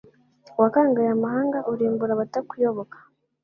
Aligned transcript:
Wakangaye 0.61 1.09
amahanga 1.11 1.57
urimbura 1.71 2.11
abatakuyoboka 2.13 2.97